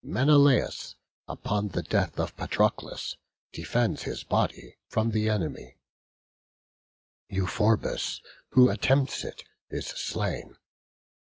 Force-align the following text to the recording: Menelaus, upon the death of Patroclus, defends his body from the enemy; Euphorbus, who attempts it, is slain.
Menelaus, 0.03 0.95
upon 1.27 1.67
the 1.67 1.83
death 1.83 2.19
of 2.19 2.35
Patroclus, 2.35 3.17
defends 3.53 4.01
his 4.01 4.23
body 4.23 4.77
from 4.87 5.11
the 5.11 5.29
enemy; 5.29 5.75
Euphorbus, 7.29 8.19
who 8.53 8.71
attempts 8.71 9.23
it, 9.23 9.43
is 9.69 9.85
slain. 9.85 10.57